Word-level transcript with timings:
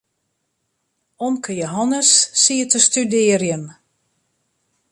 Omke 1.25 1.53
Jehannes 1.59 2.11
siet 2.41 2.69
te 2.71 2.79
studearjen. 2.87 3.63